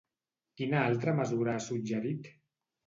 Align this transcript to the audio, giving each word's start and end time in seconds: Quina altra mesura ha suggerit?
Quina 0.61 0.81
altra 0.87 1.15
mesura 1.21 1.55
ha 1.59 1.63
suggerit? 1.71 2.37